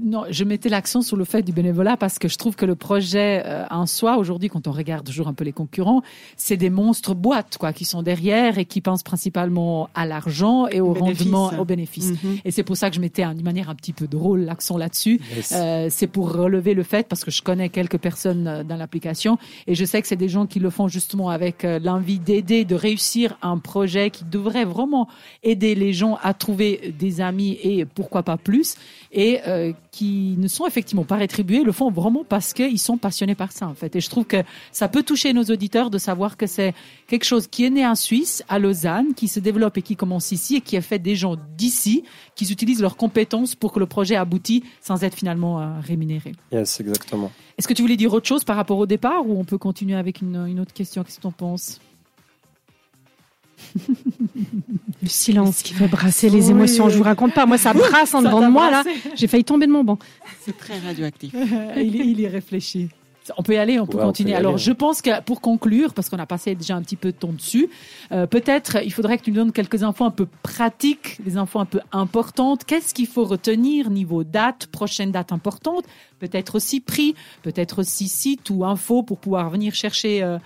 Non, 0.00 0.24
je 0.30 0.44
mettais 0.44 0.68
l'accent 0.68 1.02
sur 1.02 1.16
le 1.16 1.24
fait 1.24 1.42
du 1.42 1.50
bénévolat 1.50 1.96
parce 1.96 2.20
que 2.20 2.28
je 2.28 2.36
trouve 2.36 2.54
que 2.54 2.64
le 2.64 2.76
projet 2.76 3.42
euh, 3.44 3.64
en 3.70 3.86
soi, 3.86 4.18
aujourd'hui, 4.18 4.48
quand 4.48 4.68
on 4.68 4.72
regarde 4.72 5.04
toujours 5.04 5.26
un 5.26 5.34
peu 5.34 5.42
les 5.42 5.52
concurrents, 5.52 6.02
c'est 6.36 6.56
des 6.56 6.70
monstres 6.70 7.16
boîtes, 7.16 7.58
quoi, 7.58 7.72
qui 7.72 7.84
sont 7.84 8.02
derrière 8.02 8.58
et 8.58 8.66
qui 8.66 8.80
pensent 8.80 9.02
principalement 9.02 9.88
à 9.96 10.06
l'argent 10.06 10.68
et 10.68 10.80
au 10.80 10.92
Bénéfice. 10.92 11.22
rendement, 11.22 11.58
au 11.58 11.64
bénéfice. 11.64 12.12
Mhm. 12.22 12.38
Et 12.44 12.52
c'est 12.52 12.62
pour 12.62 12.76
ça 12.76 12.88
que 12.88 12.94
je 12.94 13.00
mettais 13.00 13.26
d'une 13.34 13.44
manière 13.44 13.68
un 13.68 13.74
petit 13.74 13.92
peu 13.92 14.06
drôle 14.06 14.42
l'accent 14.42 14.78
là-dessus. 14.78 15.20
Yes. 15.34 15.52
Euh, 15.56 15.88
c'est 15.90 16.06
pour 16.06 16.32
relever 16.32 16.74
le 16.74 16.84
fait 16.84 17.08
parce 17.08 17.24
que 17.24 17.32
je 17.32 17.42
connais 17.42 17.68
quelques 17.68 17.98
personnes 17.98 18.46
euh, 18.46 18.62
dans 18.62 18.76
l'application 18.76 19.38
et 19.66 19.74
je 19.74 19.84
sais 19.84 20.00
que 20.00 20.06
c'est 20.06 20.16
des 20.16 20.28
gens 20.28 20.46
qui 20.46 20.60
le 20.60 20.70
font 20.70 20.86
justement 20.86 21.30
avec 21.30 21.64
l'envie 21.64 22.20
d'aider, 22.20 22.64
de 22.64 22.76
réussir 22.76 23.36
un 23.42 23.58
projet 23.58 24.10
qui 24.10 24.24
devrait 24.24 24.64
vraiment 24.64 25.08
aider 25.42 25.74
les 25.74 25.92
gens 25.92 26.18
à 26.22 26.32
trouver 26.32 26.94
des 26.98 27.07
amis 27.20 27.58
et 27.62 27.84
pourquoi 27.84 28.22
pas 28.22 28.36
plus 28.36 28.76
et 29.12 29.40
euh, 29.46 29.72
qui 29.90 30.34
ne 30.38 30.48
sont 30.48 30.66
effectivement 30.66 31.04
pas 31.04 31.16
rétribués, 31.16 31.62
le 31.62 31.72
font 31.72 31.90
vraiment 31.90 32.24
parce 32.28 32.52
qu'ils 32.52 32.78
sont 32.78 32.98
passionnés 32.98 33.34
par 33.34 33.52
ça 33.52 33.66
en 33.66 33.74
fait. 33.74 33.96
Et 33.96 34.00
je 34.00 34.10
trouve 34.10 34.24
que 34.24 34.42
ça 34.72 34.88
peut 34.88 35.02
toucher 35.02 35.32
nos 35.32 35.44
auditeurs 35.44 35.90
de 35.90 35.98
savoir 35.98 36.36
que 36.36 36.46
c'est 36.46 36.74
quelque 37.06 37.24
chose 37.24 37.46
qui 37.46 37.64
est 37.64 37.70
né 37.70 37.86
en 37.86 37.94
Suisse, 37.94 38.44
à 38.48 38.58
Lausanne, 38.58 39.14
qui 39.14 39.28
se 39.28 39.40
développe 39.40 39.78
et 39.78 39.82
qui 39.82 39.96
commence 39.96 40.32
ici 40.32 40.56
et 40.56 40.60
qui 40.60 40.76
a 40.76 40.82
fait 40.82 40.98
des 40.98 41.16
gens 41.16 41.36
d'ici 41.56 42.04
qui 42.34 42.50
utilisent 42.52 42.82
leurs 42.82 42.96
compétences 42.96 43.54
pour 43.54 43.72
que 43.72 43.80
le 43.80 43.86
projet 43.86 44.16
aboutit 44.16 44.62
sans 44.80 45.02
être 45.04 45.14
finalement 45.14 45.60
euh, 45.60 45.80
rémunéré. 45.80 46.32
Yes, 46.52 46.80
exactement. 46.80 47.32
Est-ce 47.56 47.66
que 47.66 47.74
tu 47.74 47.82
voulais 47.82 47.96
dire 47.96 48.12
autre 48.12 48.28
chose 48.28 48.44
par 48.44 48.56
rapport 48.56 48.78
au 48.78 48.86
départ 48.86 49.26
ou 49.26 49.38
on 49.38 49.44
peut 49.44 49.58
continuer 49.58 49.96
avec 49.96 50.20
une, 50.20 50.46
une 50.46 50.60
autre 50.60 50.72
question? 50.72 51.02
Qu'est-ce 51.02 51.16
que 51.16 51.22
tu 51.22 51.26
en 51.26 51.32
penses? 51.32 51.80
Le 55.02 55.08
silence 55.08 55.62
qui 55.62 55.74
fait 55.74 55.88
brasser 55.88 56.28
les 56.30 56.46
Oui. 56.46 56.50
émotions. 56.50 56.88
Je 56.88 56.96
vous 56.96 57.02
raconte 57.04 57.32
pas. 57.34 57.46
Moi, 57.46 57.58
ça 57.58 57.72
brasse 57.72 58.14
en 58.14 58.22
Ça 58.22 58.28
devant 58.28 58.40
de 58.40 58.48
moi, 58.52 58.70
là. 58.70 58.82
J'ai 59.14 59.26
failli 59.28 59.44
tomber 59.44 59.66
de 59.66 59.72
mon 59.72 59.84
banc. 59.84 59.98
C'est 60.40 60.56
très 60.56 60.78
radioactif. 60.78 61.32
il, 61.76 61.94
y- 61.96 62.10
il 62.10 62.20
y 62.20 62.26
réfléchit. 62.26 62.88
On 63.36 63.42
peut 63.42 63.52
y 63.52 63.56
aller, 63.58 63.78
on 63.78 63.86
peut 63.86 63.98
Ouais, 63.98 64.04
on 64.04 64.06
continuer. 64.06 64.32
peut 64.32 64.38
Alors, 64.38 64.54
aller. 64.54 64.62
je 64.62 64.72
pense 64.72 65.02
que 65.02 65.20
pour 65.22 65.42
conclure, 65.42 65.92
parce 65.92 66.08
qu'on 66.08 66.18
a 66.18 66.24
passé 66.24 66.54
déjà 66.54 66.74
un 66.76 66.80
petit 66.82 66.96
peu 66.96 67.12
de 67.12 67.16
temps 67.16 67.32
dessus, 67.32 67.68
euh, 68.10 68.26
peut-être 68.26 68.78
il 68.82 68.90
faudrait 68.90 69.18
que 69.18 69.24
tu 69.24 69.30
nous 69.32 69.36
donnes 69.36 69.52
quelques 69.52 69.82
infos 69.82 70.04
un 70.06 70.10
peu 70.10 70.26
pratiques, 70.42 71.22
des 71.22 71.36
infos 71.36 71.58
un 71.58 71.66
peu 71.66 71.80
importantes. 71.92 72.64
Qu'est-ce 72.64 72.94
qu'il 72.94 73.06
faut 73.06 73.24
retenir 73.24 73.90
niveau 73.90 74.24
date, 74.24 74.66
prochaine 74.68 75.12
date 75.12 75.30
importante, 75.30 75.84
peut-être 76.20 76.54
aussi 76.54 76.80
prix, 76.80 77.14
peut-être 77.42 77.80
aussi 77.80 78.08
site 78.08 78.48
ou 78.48 78.64
info 78.64 79.02
pour 79.02 79.18
pouvoir 79.18 79.50
venir 79.50 79.74
chercher 79.74 80.22
euh, 80.22 80.38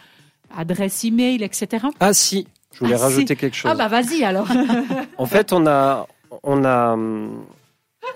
adresse 0.53 1.05
email, 1.05 1.41
etc. 1.44 1.87
Ah 2.00 2.12
si, 2.12 2.49
je 2.73 2.79
voulais 2.81 2.95
Ah, 2.95 2.99
si. 2.99 3.03
rajouter 3.05 3.37
quelque 3.37 3.57
chose. 3.57 3.71
Ah 3.73 3.75
bah 3.77 3.89
vas-y 3.89 4.25
alors. 4.25 4.49
En 5.19 5.27
fait, 5.27 5.53
on 5.53 5.67
a, 5.67 6.07
on 6.43 6.65
a, 6.65 6.97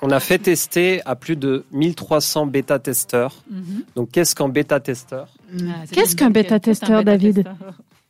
on 0.03 0.11
a 0.11 0.20
fait 0.20 0.38
tester 0.38 1.00
à 1.06 1.14
plus 1.17 1.37
de 1.37 1.64
1300 1.73 2.47
bêta-testeurs. 2.47 3.35
Mhm. 3.50 3.85
Donc, 3.94 4.11
qu'est-ce 4.11 4.35
qu'un 4.35 4.49
bêta-testeur? 4.49 5.29
Ah, 5.55 5.85
Qu'est-ce 5.93 6.17
qu'un 6.17 6.31
bêta-testeur, 6.31 7.05
David? 7.05 7.44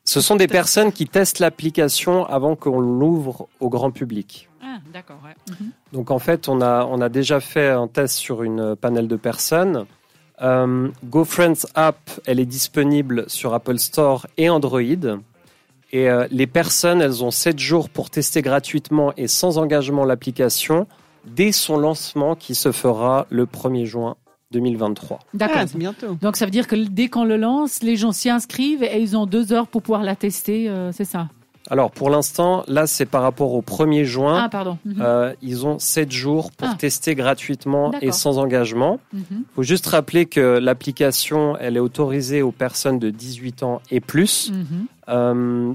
Ce 0.05 0.21
sont 0.21 0.37
des 0.37 0.47
personnes 0.47 0.93
qui 0.93 1.07
testent 1.07 1.41
l'application 1.41 2.25
avant 2.27 2.55
qu'on 2.57 2.81
l'ouvre 2.81 3.49
au 3.61 3.69
grand 3.69 3.91
public. 3.91 4.49
Ah, 4.62 4.79
d'accord, 4.93 5.19
ouais. 5.25 5.35
Mhm. 5.61 5.71
Donc, 5.93 6.11
en 6.11 6.19
fait, 6.19 6.49
on 6.49 6.61
a, 6.61 6.85
on 6.87 7.00
a 7.00 7.09
déjà 7.09 7.41
fait 7.41 7.69
un 7.69 7.88
test 7.88 8.17
sur 8.17 8.43
une 8.43 8.76
panel 8.76 9.09
de 9.09 9.17
personnes. 9.17 9.85
Euh, 10.43 10.88
GoFriends 11.05 11.67
App, 11.75 11.99
elle 12.26 12.41
est 12.41 12.45
disponible 12.47 13.25
sur 13.29 13.53
Apple 13.55 13.79
Store 13.79 14.26
et 14.37 14.49
Android. 14.50 14.81
Et 15.93 16.11
euh, 16.11 16.26
les 16.31 16.47
personnes, 16.47 17.00
elles 17.00 17.23
ont 17.23 17.31
7 17.31 17.59
jours 17.59 17.88
pour 17.88 18.11
tester 18.11 18.43
gratuitement 18.43 19.12
et 19.16 19.28
sans 19.28 19.59
engagement 19.59 20.05
l'application 20.05 20.87
dès 21.26 21.52
son 21.52 21.76
lancement 21.76 22.35
qui 22.35 22.55
se 22.55 22.73
fera 22.73 23.26
le 23.31 23.47
1er 23.47 23.85
juin 23.85 24.16
2023. 24.52 25.19
D'accord. 25.35 25.57
Ah, 25.61 25.66
c'est 25.66 25.78
bientôt. 25.78 26.16
Donc 26.21 26.37
ça 26.37 26.45
veut 26.45 26.50
dire 26.50 26.66
que 26.66 26.76
dès 26.76 27.09
qu'on 27.09 27.25
le 27.25 27.37
lance, 27.37 27.83
les 27.83 27.97
gens 27.97 28.12
s'y 28.12 28.31
inscrivent 28.31 28.83
et 28.83 29.00
ils 29.00 29.16
ont 29.16 29.26
deux 29.26 29.52
heures 29.52 29.66
pour 29.66 29.83
pouvoir 29.83 30.02
la 30.02 30.16
tester, 30.16 30.69
euh, 30.69 30.93
c'est 30.93 31.05
ça? 31.05 31.28
Alors 31.70 31.90
pour 31.90 32.11
l'instant, 32.11 32.64
là 32.68 32.87
c'est 32.87 33.06
par 33.06 33.23
rapport 33.23 33.52
au 33.54 33.61
1er 33.62 34.00
Ah 34.02 34.04
juin. 34.04 34.49
pardon. 34.49 34.78
Mhm. 34.85 34.96
Euh, 35.00 35.32
ils 35.42 35.66
ont 35.66 35.78
7 35.78 36.12
jours 36.12 36.52
pour 36.52 36.68
Ah. 36.68 36.76
tester 36.78 37.14
gratuitement 37.14 37.92
et 38.00 38.12
sans 38.12 38.38
engagement. 38.38 39.00
Mhm. 39.12 39.23
Il 39.30 39.44
faut 39.54 39.62
juste 39.62 39.87
rappeler 39.87 40.26
que 40.26 40.58
l'application, 40.58 41.56
elle 41.58 41.76
est 41.76 41.80
autorisée 41.80 42.42
aux 42.42 42.52
personnes 42.52 42.99
de 42.99 43.11
18 43.11 43.62
ans 43.62 43.80
et 43.90 44.00
plus. 44.00 44.50
Mhm. 44.52 44.87
Euh, 45.08 45.73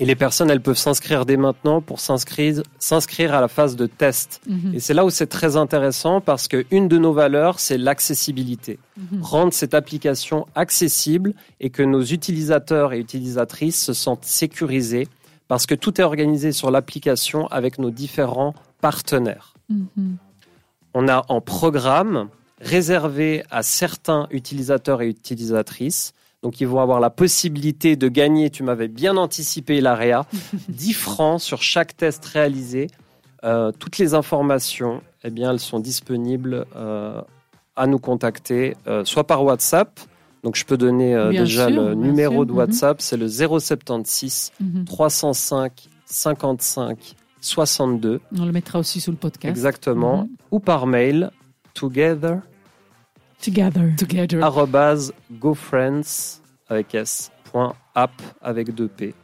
et 0.00 0.04
les 0.04 0.14
personnes, 0.14 0.48
elles 0.48 0.60
peuvent 0.60 0.78
s'inscrire 0.78 1.26
dès 1.26 1.36
maintenant 1.36 1.80
pour 1.80 1.98
s'inscrire, 1.98 2.62
s'inscrire 2.78 3.34
à 3.34 3.40
la 3.40 3.48
phase 3.48 3.74
de 3.74 3.86
test. 3.86 4.40
Mhm. 4.48 4.74
Et 4.74 4.78
c'est 4.80 4.94
là 4.94 5.04
où 5.04 5.10
c'est 5.10 5.26
très 5.26 5.56
intéressant 5.56 6.20
parce 6.20 6.46
que 6.46 6.64
une 6.70 6.86
de 6.86 6.98
nos 6.98 7.12
valeurs, 7.12 7.58
c'est 7.58 7.78
l'accessibilité. 7.78 8.78
Mhm. 8.96 9.22
Rendre 9.22 9.52
cette 9.52 9.74
application 9.74 10.46
accessible 10.54 11.34
et 11.60 11.70
que 11.70 11.82
nos 11.82 12.02
utilisateurs 12.02 12.92
et 12.92 13.00
utilisatrices 13.00 13.80
se 13.84 13.92
sentent 13.92 14.24
sécurisés 14.24 15.08
parce 15.48 15.66
que 15.66 15.74
tout 15.74 16.00
est 16.00 16.04
organisé 16.04 16.52
sur 16.52 16.70
l'application 16.70 17.46
avec 17.48 17.78
nos 17.78 17.90
différents 17.90 18.54
partenaires. 18.80 19.54
Mhm. 19.68 20.18
On 20.94 21.08
a 21.08 21.24
en 21.28 21.40
programme 21.40 22.28
réservé 22.60 23.42
à 23.50 23.62
certains 23.62 24.26
utilisateurs 24.30 25.02
et 25.02 25.08
utilisatrices. 25.08 26.12
Donc, 26.42 26.60
ils 26.60 26.66
vont 26.66 26.80
avoir 26.80 27.00
la 27.00 27.10
possibilité 27.10 27.96
de 27.96 28.08
gagner, 28.08 28.50
tu 28.50 28.62
m'avais 28.62 28.88
bien 28.88 29.16
anticipé, 29.16 29.80
Laria, 29.80 30.24
10 30.68 30.92
francs 30.94 31.40
sur 31.40 31.62
chaque 31.62 31.96
test 31.96 32.24
réalisé. 32.24 32.88
Euh, 33.44 33.72
toutes 33.72 33.98
les 33.98 34.14
informations, 34.14 35.02
eh 35.24 35.30
bien, 35.30 35.50
elles 35.50 35.60
sont 35.60 35.80
disponibles 35.80 36.66
euh, 36.76 37.20
à 37.76 37.86
nous 37.86 37.98
contacter, 37.98 38.76
euh, 38.86 39.04
soit 39.04 39.24
par 39.24 39.44
WhatsApp. 39.44 40.00
Donc 40.48 40.56
je 40.56 40.64
peux 40.64 40.78
donner 40.78 41.14
euh, 41.14 41.28
déjà 41.30 41.68
sûr, 41.68 41.76
le 41.78 41.94
numéro 41.94 42.36
sûr, 42.36 42.46
de 42.46 42.52
mhm. 42.52 42.56
WhatsApp, 42.58 43.02
c'est 43.02 43.18
le 43.18 43.28
076 43.28 44.50
Mhm. 44.58 44.86
305 44.86 45.72
55 46.06 47.16
62 47.42 48.22
On 48.34 48.46
le 48.46 48.52
mettra 48.52 48.78
aussi 48.78 48.98
sous 48.98 49.10
le 49.10 49.18
podcast. 49.18 49.50
exactement 49.50 50.22
Mhm. 50.22 50.28
ou 50.50 50.58
par 50.58 50.86
mail 50.86 51.30
together 51.74 52.40
Together. 53.44 53.94
Together. 53.98 54.42
arrobase 54.42 55.12
gofriends 55.32 56.40
avec 56.70 56.94
s 56.94 57.30
point 57.52 57.74
app 57.94 58.10
avec 58.40 58.74
deux 58.74 58.88
p 58.88 59.14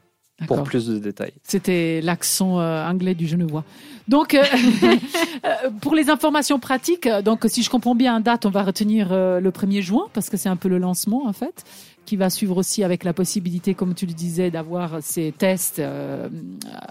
pour 0.47 0.63
plus 0.63 0.87
de 0.87 0.99
détails. 0.99 1.33
C'était 1.43 2.01
l'accent 2.03 2.61
euh, 2.61 2.87
anglais 2.87 3.15
du 3.15 3.27
genevois. 3.27 3.65
Donc, 4.09 4.35
euh, 4.35 4.43
euh, 5.45 5.71
pour 5.81 5.95
les 5.95 6.11
informations 6.11 6.59
pratiques, 6.59 7.09
donc 7.25 7.45
si 7.49 7.63
je 7.63 7.71
comprends 7.71 7.95
bien, 7.95 8.17
en 8.17 8.21
date, 8.21 8.45
on 8.45 8.51
va 8.51 8.63
retenir 8.63 9.09
euh, 9.11 9.41
le 9.41 9.51
1er 9.51 9.81
juin 9.81 10.07
parce 10.13 10.29
que 10.29 10.37
c'est 10.37 10.49
un 10.49 10.57
peu 10.57 10.69
le 10.69 10.79
lancement 10.79 11.27
en 11.27 11.33
fait, 11.33 11.65
qui 12.05 12.17
va 12.17 12.29
suivre 12.29 12.57
aussi 12.59 12.85
avec 12.85 13.03
la 13.05 13.15
possibilité, 13.15 13.75
comme 13.75 13.95
tu 13.95 14.05
le 14.05 14.13
disais, 14.13 14.51
d'avoir 14.51 14.99
ces 15.01 15.33
tests 15.33 15.81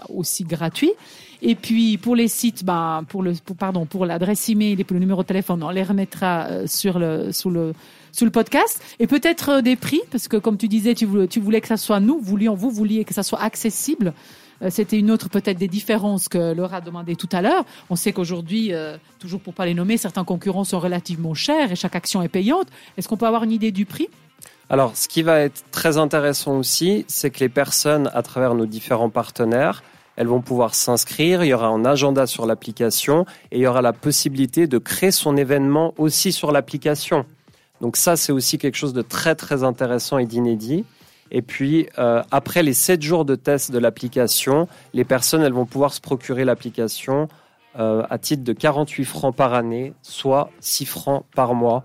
aussi 0.08 0.42
gratuits. 0.42 0.92
Et 1.40 1.54
puis 1.54 1.98
pour 1.98 2.16
les 2.16 2.26
sites, 2.26 2.64
ben 2.64 3.04
pour 3.08 3.22
le, 3.22 3.34
pour, 3.44 3.54
pardon, 3.54 3.86
pour 3.86 4.06
l'adresse 4.06 4.48
email 4.48 4.80
et 4.80 4.84
pour 4.84 4.94
le 4.94 5.00
numéro 5.00 5.22
de 5.22 5.26
téléphone, 5.28 5.62
on 5.62 5.70
les 5.70 5.84
remettra 5.84 6.66
sur 6.66 6.98
le 6.98 7.30
sous 7.30 7.50
le 7.50 7.74
sous 8.14 8.24
le 8.24 8.30
podcast 8.30 8.80
et 9.00 9.06
peut-être 9.06 9.48
euh, 9.48 9.60
des 9.60 9.74
prix 9.74 10.00
parce 10.10 10.28
que 10.28 10.36
comme 10.36 10.56
tu 10.56 10.68
disais, 10.68 10.94
tu 10.94 11.04
voulais, 11.04 11.26
tu 11.26 11.40
voulais 11.40 11.60
que 11.60 11.66
ça 11.66 11.76
soit 11.76 11.98
nous 12.00 12.20
voulions 12.20 12.54
vous 12.54 12.70
vouliez 12.70 13.04
que 13.04 13.12
ça 13.12 13.24
soit 13.24 13.40
accessible. 13.40 14.14
Euh, 14.62 14.68
C'était 14.70 14.98
une 14.98 15.10
autre 15.10 15.28
peut-être 15.28 15.58
des 15.58 15.66
différences 15.66 16.28
que 16.28 16.54
Laura 16.54 16.76
a 16.76 16.80
demandé 16.80 17.16
tout 17.16 17.28
à 17.32 17.42
l'heure. 17.42 17.64
On 17.90 17.96
sait 17.96 18.12
qu'aujourd'hui, 18.12 18.72
euh, 18.72 18.96
toujours 19.18 19.40
pour 19.40 19.52
pas 19.52 19.66
les 19.66 19.74
nommer, 19.74 19.96
certains 19.96 20.24
concurrents 20.24 20.64
sont 20.64 20.78
relativement 20.78 21.34
chers 21.34 21.72
et 21.72 21.76
chaque 21.76 21.96
action 21.96 22.22
est 22.22 22.28
payante. 22.28 22.68
Est-ce 22.96 23.08
qu'on 23.08 23.16
peut 23.16 23.26
avoir 23.26 23.42
une 23.42 23.52
idée 23.52 23.72
du 23.72 23.84
prix? 23.84 24.08
Alors, 24.70 24.96
ce 24.96 25.08
qui 25.08 25.22
va 25.22 25.40
être 25.40 25.64
très 25.72 25.98
intéressant 25.98 26.56
aussi, 26.56 27.04
c'est 27.08 27.30
que 27.30 27.40
les 27.40 27.48
personnes, 27.48 28.10
à 28.14 28.22
travers 28.22 28.54
nos 28.54 28.64
différents 28.64 29.10
partenaires, 29.10 29.82
elles 30.16 30.28
vont 30.28 30.40
pouvoir 30.40 30.74
s'inscrire. 30.74 31.44
Il 31.44 31.48
y 31.48 31.54
aura 31.54 31.66
un 31.66 31.84
agenda 31.84 32.26
sur 32.26 32.46
l'application 32.46 33.26
et 33.50 33.58
il 33.58 33.62
y 33.62 33.66
aura 33.66 33.82
la 33.82 33.92
possibilité 33.92 34.66
de 34.66 34.78
créer 34.78 35.10
son 35.10 35.36
événement 35.36 35.92
aussi 35.98 36.32
sur 36.32 36.52
l'application. 36.52 37.26
Donc 37.84 37.98
ça, 37.98 38.16
c'est 38.16 38.32
aussi 38.32 38.56
quelque 38.56 38.76
chose 38.76 38.94
de 38.94 39.02
très 39.02 39.34
très 39.34 39.62
intéressant 39.62 40.16
et 40.16 40.24
d'inédit. 40.24 40.86
Et 41.30 41.42
puis, 41.42 41.86
euh, 41.98 42.22
après 42.30 42.62
les 42.62 42.72
7 42.72 43.02
jours 43.02 43.26
de 43.26 43.34
test 43.34 43.70
de 43.70 43.78
l'application, 43.78 44.68
les 44.94 45.04
personnes, 45.04 45.42
elles 45.42 45.52
vont 45.52 45.66
pouvoir 45.66 45.92
se 45.92 46.00
procurer 46.00 46.46
l'application 46.46 47.28
euh, 47.78 48.02
à 48.08 48.16
titre 48.16 48.42
de 48.42 48.54
48 48.54 49.04
francs 49.04 49.36
par 49.36 49.52
année, 49.52 49.92
soit 50.00 50.48
6 50.60 50.86
francs 50.86 51.26
par 51.36 51.52
mois, 51.54 51.84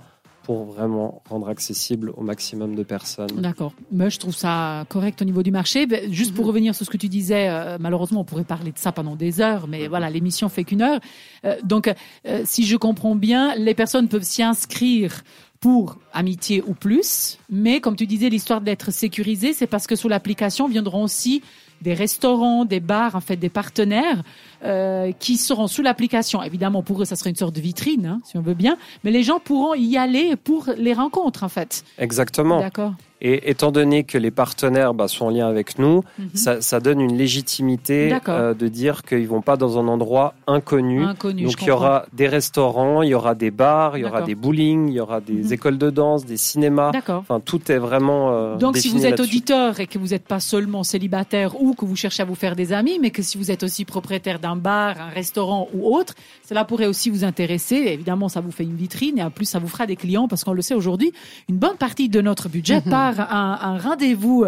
pour 0.50 0.66
vraiment 0.66 1.22
rendre 1.30 1.48
accessible 1.48 2.12
au 2.18 2.24
maximum 2.24 2.74
de 2.74 2.82
personnes. 2.82 3.30
D'accord. 3.36 3.72
Mais 3.92 4.10
je 4.10 4.18
trouve 4.18 4.34
ça 4.34 4.84
correct 4.90 5.22
au 5.22 5.26
niveau 5.26 5.44
du 5.44 5.52
marché. 5.52 5.88
Juste 6.10 6.34
pour 6.34 6.48
revenir 6.48 6.74
sur 6.74 6.88
ce 6.88 6.90
que 6.90 6.98
tu 6.98 7.08
disais, 7.08 7.50
euh, 7.50 7.78
malheureusement, 7.80 8.22
on 8.22 8.24
pourrait 8.24 8.46
parler 8.46 8.72
de 8.72 8.80
ça 8.80 8.92
pendant 8.92 9.16
des 9.16 9.42
heures, 9.42 9.68
mais 9.68 9.88
voilà, 9.88 10.10
l'émission 10.10 10.50
fait 10.50 10.64
qu'une 10.64 10.82
heure. 10.82 11.00
Euh, 11.46 11.56
donc, 11.64 11.94
euh, 12.26 12.42
si 12.46 12.66
je 12.66 12.78
comprends 12.78 13.14
bien, 13.14 13.54
les 13.58 13.76
personnes 13.76 14.08
peuvent 14.08 14.24
s'y 14.24 14.42
inscrire 14.42 15.22
pour 15.60 16.00
amitié 16.14 16.64
ou 16.66 16.74
plus, 16.74 17.38
mais 17.52 17.80
comme 17.80 17.96
tu 17.96 18.08
disais, 18.08 18.30
l'histoire 18.30 18.62
d'être 18.62 18.90
sécurisé, 18.92 19.54
c'est 19.54 19.68
parce 19.68 19.86
que 19.86 19.96
sous 19.96 20.10
l'application 20.10 20.68
viendront 20.68 21.04
aussi 21.04 21.44
des 21.82 21.94
restaurants, 21.94 22.66
des 22.66 22.80
bars, 22.80 23.16
en 23.16 23.22
fait, 23.22 23.38
des 23.38 23.50
partenaires 23.50 24.22
euh, 24.64 25.12
qui 25.20 25.38
seront 25.38 25.68
sous 25.68 25.82
l'application. 25.82 26.44
Évidemment, 26.44 26.84
pour 26.84 27.02
eux, 27.02 27.06
ça 27.06 27.16
serait 27.16 27.30
une 27.30 27.36
sorte 27.36 27.56
de 27.56 27.62
vitrine, 27.62 28.06
hein, 28.06 28.22
si 28.26 28.38
on 28.38 28.42
veut 28.42 28.54
bien, 28.54 28.78
mais 29.04 29.12
les 29.12 29.24
gens 29.24 29.40
pourront 29.40 29.74
y 29.74 29.98
aller 29.98 30.36
pour 30.36 30.70
les 30.78 30.94
rencontres, 30.94 31.44
en 31.44 31.50
fait. 31.50 31.84
Exactement. 31.98 32.60
D'accord. 32.60 32.94
Et 33.22 33.50
étant 33.52 33.72
donné 33.72 34.06
que 34.06 34.18
les 34.18 34.32
partenaires 34.32 34.94
bah, 34.94 35.08
sont 35.10 35.26
en 35.26 35.30
lien 35.30 35.48
avec 35.48 35.78
nous, 35.78 36.04
Mhm. 36.18 36.30
ça, 36.36 36.62
ça 36.62 36.80
donne 36.80 37.02
une 37.02 37.18
légitimité 37.18 38.18
euh, 38.30 38.54
de 38.54 38.68
dire 38.68 39.04
qu'ils 39.04 39.28
vont 39.28 39.42
pas 39.42 39.58
dans 39.58 39.78
un 39.78 39.88
endroit 39.88 40.34
inconnu. 40.48 41.04
Inconnu. 41.04 41.44
Donc 41.44 41.62
il 41.62 41.68
y 41.68 41.72
aura 41.72 42.06
des 42.14 42.28
restaurants, 42.28 43.02
il 43.02 43.10
y 43.10 43.14
aura 43.14 43.36
des 43.36 43.52
bars, 43.52 43.98
il 43.98 44.02
y 44.02 44.06
aura 44.06 44.22
des 44.22 44.36
bowling, 44.36 44.88
il 44.90 44.94
y 44.96 45.00
aura 45.00 45.20
des 45.22 45.34
Mhm. 45.44 45.54
écoles 45.54 45.78
de 45.78 45.90
danse, 45.90 46.26
des 46.26 46.38
cinémas. 46.38 46.92
Enfin, 47.08 47.40
tout 47.40 47.72
est 47.72 47.78
vraiment. 47.78 48.32
euh, 48.32 48.56
Donc, 48.58 48.78
si 48.78 48.90
vous 48.90 49.06
êtes 49.06 49.20
auditeur 49.20 49.80
et 49.80 49.88
que 49.88 49.98
vous 50.00 50.08
n'êtes 50.08 50.26
pas 50.28 50.40
seulement 50.40 50.84
célibataire 50.84 51.62
ou 51.62 51.74
que 51.74 51.86
vous 51.86 51.96
cherchez 51.96 52.22
à 52.24 52.26
vous 52.26 52.36
faire 52.36 52.56
des 52.56 52.72
amis, 52.74 53.00
mais 53.02 53.12
que 53.12 53.22
si 53.22 53.38
vous 53.38 53.52
êtes 53.52 53.64
aussi 53.64 53.86
propriétaire 53.86 54.40
d'un 54.40 54.56
bar, 54.56 54.96
un 55.00 55.10
restaurant 55.10 55.68
ou 55.74 55.96
autre, 55.96 56.14
cela 56.48 56.64
pourrait 56.66 56.86
aussi 56.88 57.10
vous 57.10 57.24
intéresser. 57.24 57.76
Évidemment, 57.76 58.30
ça 58.30 58.42
vous 58.42 58.52
fait 58.52 58.64
une 58.64 58.76
vitrine 58.76 59.18
et 59.20 59.24
en 59.24 59.30
plus, 59.32 59.46
ça 59.46 59.60
vous 59.60 59.68
fera 59.68 59.86
des 59.86 59.96
clients 59.96 60.28
parce 60.28 60.44
qu'on 60.44 60.54
le 60.54 60.62
sait 60.62 60.74
aujourd'hui, 60.76 61.12
une 61.50 61.58
bonne 61.58 61.76
partie 61.78 62.10
de 62.10 62.22
notre 62.22 62.48
budget 62.50 62.82
Mhm. 62.86 62.90
part 62.92 63.09
un, 63.18 63.78
rendez-vous. 63.78 64.46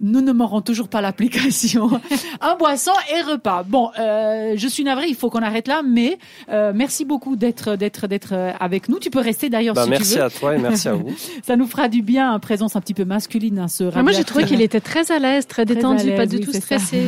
Nous 0.00 0.20
ne 0.22 0.32
m'aurons 0.32 0.60
toujours 0.62 0.88
pas 0.88 1.00
l'application. 1.00 1.90
un 2.40 2.54
boisson 2.56 2.92
et 3.14 3.20
repas. 3.22 3.62
Bon, 3.66 3.90
euh, 3.98 4.54
je 4.56 4.66
suis 4.68 4.82
navrée, 4.84 5.06
il 5.08 5.14
faut 5.14 5.28
qu'on 5.30 5.42
arrête 5.42 5.68
là, 5.68 5.82
mais 5.86 6.18
euh, 6.50 6.72
merci 6.74 7.04
beaucoup 7.04 7.36
d'être 7.36 7.76
d'être 7.76 8.06
d'être 8.06 8.32
euh, 8.32 8.52
avec 8.60 8.88
nous. 8.88 8.98
Tu 8.98 9.10
peux 9.10 9.20
rester 9.20 9.48
d'ailleurs 9.50 9.74
Bah, 9.74 9.84
si 9.84 9.90
merci 9.90 10.12
tu 10.14 10.18
veux. 10.18 10.24
à 10.24 10.30
toi 10.30 10.54
et 10.54 10.58
merci 10.58 10.88
à 10.88 10.94
vous. 10.94 11.08
Ça 11.46 11.56
nous 11.56 11.66
fera 11.66 11.88
du 11.88 12.02
bien, 12.02 12.32
une 12.32 12.40
présence 12.40 12.76
un 12.76 12.80
petit 12.80 12.94
peu 12.94 13.04
masculine 13.04 13.56
dans 13.56 13.68
ce 13.68 13.84
radio 13.84 14.02
moi, 14.02 14.12
j'ai 14.12 14.24
trouvé 14.24 14.44
qu'il 14.44 14.62
était 14.62 14.80
très 14.80 15.12
à 15.12 15.18
l'aise, 15.18 15.46
très 15.46 15.64
détendu, 15.66 16.12
pas 16.16 16.26
du 16.26 16.36
oui, 16.36 16.44
tout 16.44 16.52
stressé. 16.52 17.06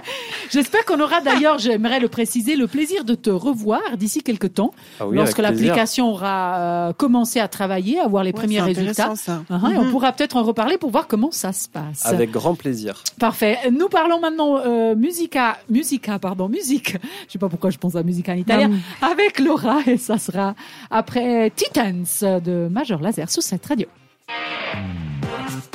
J'espère 0.50 0.84
qu'on 0.84 1.00
aura 1.00 1.20
d'ailleurs, 1.20 1.58
j'aimerais 1.58 2.00
le 2.00 2.08
préciser, 2.08 2.56
le 2.56 2.66
plaisir 2.66 3.04
de 3.04 3.14
te 3.14 3.30
revoir 3.30 3.80
d'ici 3.96 4.22
quelques 4.22 4.54
temps, 4.54 4.72
Ah 5.00 5.06
oui, 5.06 5.16
lorsque 5.16 5.38
l'application 5.38 6.10
aura 6.10 6.58
euh, 6.58 6.92
commencé 6.92 7.40
à 7.40 7.48
travailler, 7.48 7.98
à 8.00 8.08
voir 8.08 8.22
les 8.22 8.28
Ouais, 8.30 8.40
premiers 8.40 8.60
résultats. 8.60 9.12
Uh-huh, 9.14 9.72
et 9.72 9.78
on 9.78 9.84
Mhm. 9.84 9.90
pourra 9.90 10.12
peut-être 10.12 10.36
en 10.36 10.42
reparler 10.42 10.76
pour 10.78 10.90
voir 10.90 11.06
comment 11.06 11.30
ça 11.30 11.52
se 11.52 11.68
passe. 11.68 12.04
Avec 12.06 12.33
grand 12.34 12.56
plaisir. 12.56 13.02
Parfait. 13.18 13.56
Nous 13.70 13.88
parlons 13.88 14.20
maintenant 14.20 14.58
euh, 14.58 14.96
musica, 14.96 15.58
musica, 15.70 16.18
pardon, 16.18 16.48
musique. 16.48 16.96
Je 17.26 17.32
sais 17.32 17.38
pas 17.38 17.48
pourquoi 17.48 17.70
je 17.70 17.78
pense 17.78 17.94
à 17.94 18.02
musique 18.02 18.28
en 18.28 18.34
italien. 18.34 18.68
Non. 18.68 18.78
Avec 19.00 19.38
Laura 19.38 19.80
et 19.86 19.96
ça 19.96 20.18
sera 20.18 20.54
après 20.90 21.50
Titans 21.54 22.04
de 22.44 22.68
Major 22.68 23.00
Laser 23.00 23.30
sous 23.30 23.40
cette 23.40 23.64
radio. 23.64 23.86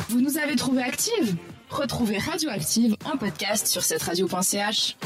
Vous 0.10 0.22
nous 0.22 0.38
avez 0.38 0.56
trouvé 0.56 0.84
active 0.84 1.36
Retrouvez 1.70 2.18
Radioactive 2.18 2.96
en 3.06 3.16
podcast 3.16 3.68
sur 3.68 3.84
cette 3.84 4.02
radio.ch. 4.02 4.98